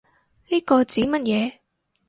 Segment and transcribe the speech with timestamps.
[0.47, 1.53] 呢個指乜嘢